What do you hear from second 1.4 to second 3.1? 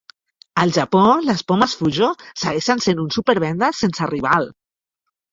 pomes Fujo segueixen sent